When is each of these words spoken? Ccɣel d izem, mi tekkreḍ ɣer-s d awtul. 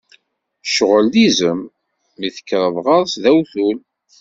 Ccɣel 0.67 1.05
d 1.13 1.15
izem, 1.27 1.61
mi 2.17 2.29
tekkreḍ 2.35 2.75
ɣer-s 2.85 3.13
d 3.23 3.25
awtul. 3.31 3.77